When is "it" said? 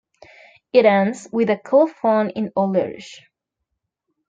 0.73-0.87